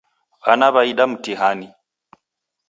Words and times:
W'ana 0.43 0.67
w'aida 0.73 1.05
mtihani 1.11 1.67